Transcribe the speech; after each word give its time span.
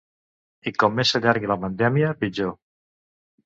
I 0.71 0.73
com 0.83 0.97
més 1.01 1.11
s’allargui 1.13 1.53
la 1.53 1.59
pandèmia, 1.67 2.17
pitjor. 2.25 2.53